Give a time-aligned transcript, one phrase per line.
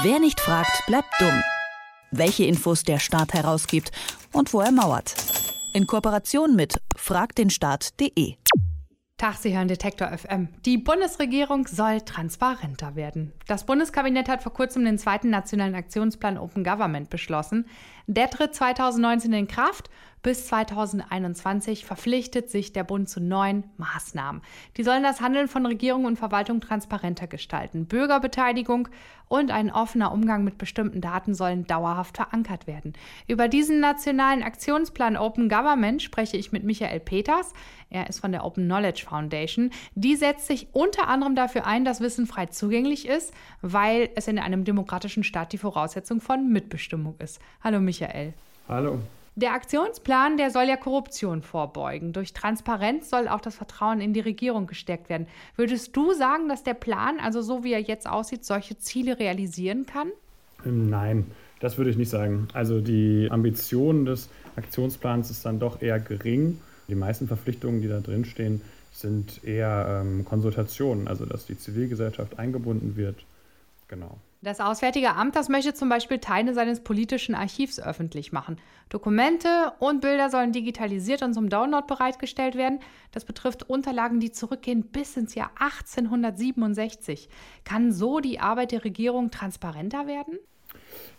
[0.00, 1.42] Wer nicht fragt, bleibt dumm.
[2.10, 3.92] Welche Infos der Staat herausgibt
[4.32, 5.14] und wo er mauert.
[5.74, 8.36] In Kooperation mit fragdenstaat.de.
[9.18, 10.48] Tag, Sie hören Detektor FM.
[10.64, 13.34] Die Bundesregierung soll transparenter werden.
[13.46, 17.66] Das Bundeskabinett hat vor kurzem den zweiten nationalen Aktionsplan Open Government beschlossen.
[18.06, 19.90] Der tritt 2019 in Kraft
[20.22, 24.42] bis 2021 verpflichtet sich der Bund zu neuen Maßnahmen.
[24.76, 27.86] Die sollen das Handeln von Regierung und Verwaltung transparenter gestalten.
[27.86, 28.88] Bürgerbeteiligung
[29.28, 32.92] und ein offener Umgang mit bestimmten Daten sollen dauerhaft verankert werden.
[33.26, 37.52] Über diesen nationalen Aktionsplan Open Government spreche ich mit Michael Peters.
[37.90, 39.70] Er ist von der Open Knowledge Foundation.
[39.94, 44.38] Die setzt sich unter anderem dafür ein, dass Wissen frei zugänglich ist, weil es in
[44.38, 47.40] einem demokratischen Staat die Voraussetzung von Mitbestimmung ist.
[47.62, 48.34] Hallo Michael.
[48.68, 49.00] Hallo.
[49.34, 52.12] Der Aktionsplan, der soll ja Korruption vorbeugen.
[52.12, 55.26] Durch Transparenz soll auch das Vertrauen in die Regierung gestärkt werden.
[55.56, 59.86] Würdest du sagen, dass der Plan, also so wie er jetzt aussieht, solche Ziele realisieren
[59.86, 60.08] kann?
[60.66, 61.26] Ähm, nein,
[61.60, 62.48] das würde ich nicht sagen.
[62.52, 66.60] Also die Ambition des Aktionsplans ist dann doch eher gering.
[66.88, 68.60] Die meisten Verpflichtungen, die da drin stehen,
[68.92, 73.16] sind eher ähm, Konsultationen, also dass die Zivilgesellschaft eingebunden wird.
[73.92, 74.16] Genau.
[74.40, 78.56] Das Auswärtige Amt, das möchte zum Beispiel Teile seines politischen Archivs öffentlich machen.
[78.88, 79.48] Dokumente
[79.80, 82.80] und Bilder sollen digitalisiert und zum Download bereitgestellt werden.
[83.10, 87.28] Das betrifft Unterlagen, die zurückgehen bis ins Jahr 1867.
[87.64, 90.38] Kann so die Arbeit der Regierung transparenter werden?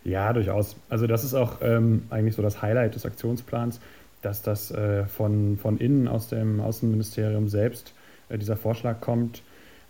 [0.02, 0.74] Ja, durchaus.
[0.88, 3.78] Also das ist auch ähm, eigentlich so das Highlight des Aktionsplans,
[4.20, 7.94] dass das äh, von, von innen aus dem Außenministerium selbst
[8.30, 9.44] äh, dieser Vorschlag kommt.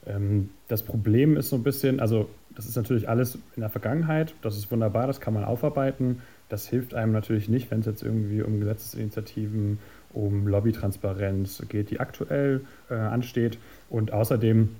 [0.06, 4.34] Ähm, das Problem ist so ein bisschen, also das ist natürlich alles in der Vergangenheit.
[4.42, 6.22] Das ist wunderbar, das kann man aufarbeiten.
[6.48, 9.78] Das hilft einem natürlich nicht, wenn es jetzt irgendwie um Gesetzesinitiativen,
[10.12, 13.58] um Lobbytransparenz geht, die aktuell äh, ansteht.
[13.91, 14.77] Und außerdem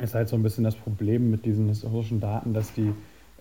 [0.00, 2.92] ist halt so ein bisschen das Problem mit diesen historischen Daten, dass die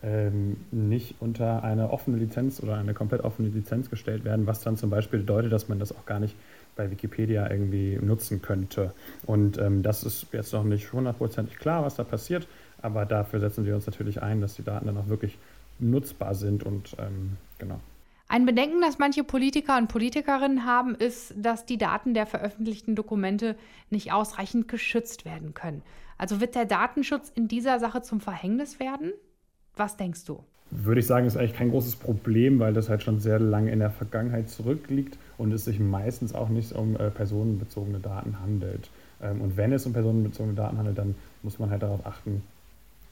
[0.03, 4.77] ähm, nicht unter eine offene Lizenz oder eine komplett offene Lizenz gestellt werden, was dann
[4.77, 6.35] zum Beispiel bedeutet, dass man das auch gar nicht
[6.75, 8.94] bei Wikipedia irgendwie nutzen könnte.
[9.25, 12.47] Und ähm, das ist jetzt noch nicht hundertprozentig klar, was da passiert.
[12.81, 15.38] Aber dafür setzen wir uns natürlich ein, dass die Daten dann auch wirklich
[15.79, 17.79] nutzbar sind und ähm, genau.
[18.28, 23.57] Ein Bedenken, das manche Politiker und Politikerinnen haben, ist, dass die Daten der veröffentlichten Dokumente
[23.89, 25.81] nicht ausreichend geschützt werden können.
[26.18, 29.12] Also wird der Datenschutz in dieser Sache zum Verhängnis werden?
[29.75, 30.43] Was denkst du?
[30.69, 33.79] Würde ich sagen, ist eigentlich kein großes Problem, weil das halt schon sehr lange in
[33.79, 38.89] der Vergangenheit zurückliegt und es sich meistens auch nicht um äh, personenbezogene Daten handelt.
[39.21, 42.43] Ähm, und wenn es um personenbezogene Daten handelt, dann muss man halt darauf achten,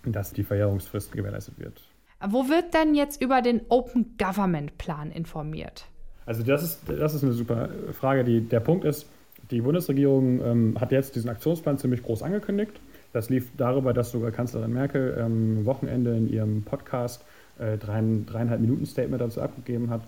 [0.05, 1.81] dass die Verjährungsfrist gewährleistet wird.
[2.25, 5.85] Wo wird denn jetzt über den Open Government Plan informiert?
[6.25, 8.23] Also das ist, das ist eine super Frage.
[8.23, 9.07] Die, der Punkt ist,
[9.51, 12.79] die Bundesregierung ähm, hat jetzt diesen Aktionsplan ziemlich groß angekündigt.
[13.13, 17.25] Das lief darüber, dass sogar Kanzlerin Merkel am Wochenende in ihrem Podcast
[17.57, 20.01] äh, drei, dreieinhalb Minuten Statement dazu abgegeben hat.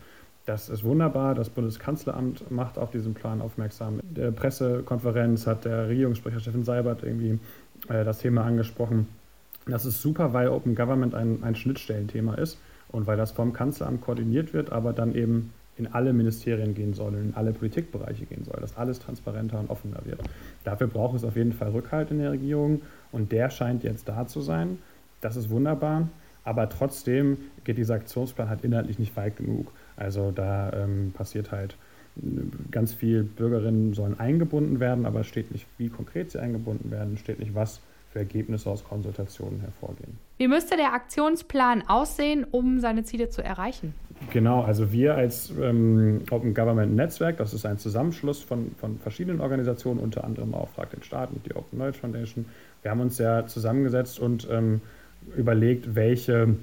[0.46, 1.36] Das ist wunderbar.
[1.36, 4.00] Das Bundeskanzleramt macht auf diesen Plan aufmerksam.
[4.00, 7.40] In der Pressekonferenz hat der Regierungssprecher Steffen Seibert irgendwie
[7.90, 9.08] äh, das Thema angesprochen.
[9.68, 14.02] Das ist super, weil Open Government ein, ein Schnittstellenthema ist und weil das vom Kanzleramt
[14.02, 18.60] koordiniert wird, aber dann eben in alle Ministerien gehen soll, in alle Politikbereiche gehen soll,
[18.62, 20.22] dass alles transparenter und offener wird.
[20.64, 22.82] Dafür braucht es auf jeden Fall Rückhalt in der Regierung
[23.12, 24.78] und der scheint jetzt da zu sein.
[25.22, 26.08] Das ist wunderbar,
[26.44, 29.72] aber trotzdem geht dieser Aktionsplan halt inhaltlich nicht weit genug.
[29.98, 31.78] Also da ähm, passiert halt
[32.70, 37.18] ganz viel, Bürgerinnen sollen eingebunden werden, aber es steht nicht, wie konkret sie eingebunden werden,
[37.18, 37.82] steht nicht, was
[38.12, 40.18] für Ergebnisse aus Konsultationen hervorgehen.
[40.38, 43.94] Wie müsste der Aktionsplan aussehen, um seine Ziele zu erreichen?
[44.30, 49.42] Genau, also wir als ähm, Open Government Netzwerk, das ist ein Zusammenschluss von, von verschiedenen
[49.42, 52.46] Organisationen, unter anderem auch Frag den Staat und die Open Knowledge Foundation.
[52.82, 54.82] Wir haben uns ja zusammengesetzt und ähm,
[55.36, 56.56] überlegt, welche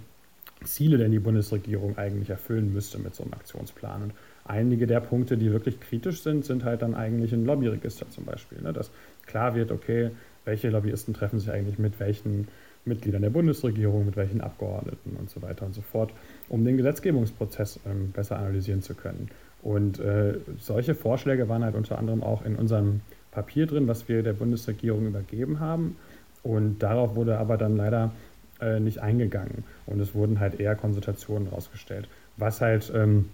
[0.65, 4.05] Ziele denn die Bundesregierung eigentlich erfüllen müsste mit so einem Aktionsplan.
[4.05, 4.13] Und
[4.45, 8.61] einige der Punkte, die wirklich kritisch sind, sind halt dann eigentlich ein Lobbyregister zum Beispiel.
[8.63, 8.73] Ne?
[8.73, 8.91] Dass
[9.27, 10.11] klar wird, okay,
[10.45, 12.49] welche Lobbyisten treffen sich eigentlich mit welchen
[12.85, 16.11] Mitgliedern der Bundesregierung, mit welchen Abgeordneten und so weiter und so fort,
[16.49, 19.29] um den Gesetzgebungsprozess ähm, besser analysieren zu können.
[19.63, 23.01] Und äh, solche Vorschläge waren halt unter anderem auch in unserem
[23.31, 25.97] Papier drin, was wir der Bundesregierung übergeben haben.
[26.43, 28.13] Und darauf wurde aber dann leider
[28.61, 29.65] äh, nicht eingegangen.
[29.87, 32.09] Und es wurden halt eher Konsultationen rausgestellt.
[32.37, 33.27] Was halt ähm,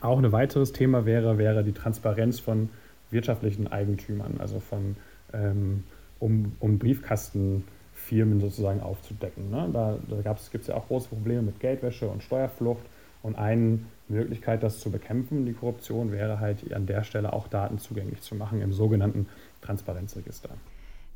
[0.00, 2.68] auch ein weiteres Thema wäre, wäre die Transparenz von
[3.10, 4.96] wirtschaftlichen Eigentümern, also von
[5.32, 5.84] ähm,
[6.18, 6.78] um, um
[8.02, 9.50] Briefkastenfirmen sozusagen aufzudecken.
[9.50, 9.68] Ne?
[9.72, 12.84] Da, da gibt es ja auch große Probleme mit Geldwäsche und Steuerflucht.
[13.22, 13.78] Und eine
[14.08, 18.34] Möglichkeit, das zu bekämpfen, die Korruption, wäre halt an der Stelle auch Daten zugänglich zu
[18.34, 19.28] machen im sogenannten
[19.60, 20.50] Transparenzregister.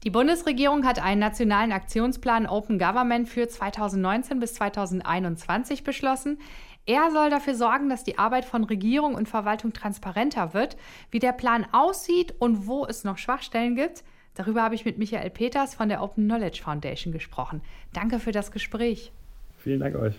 [0.04, 6.38] Die Bundesregierung hat einen nationalen Aktionsplan Open Government für 2019 bis 2021 beschlossen.
[6.84, 10.76] Er soll dafür sorgen, dass die Arbeit von Regierung und Verwaltung transparenter wird.
[11.10, 14.04] Wie der Plan aussieht und wo es noch Schwachstellen gibt,
[14.36, 17.60] darüber habe ich mit Michael Peters von der Open Knowledge Foundation gesprochen.
[17.92, 19.12] Danke für das Gespräch.
[19.58, 20.14] Vielen Dank euch.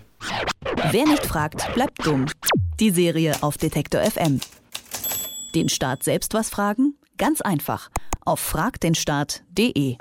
[0.91, 2.25] Wer nicht fragt, bleibt dumm.
[2.79, 4.41] Die Serie auf Detektor FM.
[5.55, 6.95] Den Staat selbst was fragen?
[7.17, 7.89] Ganz einfach.
[8.25, 9.97] Auf fragdenstaat.de.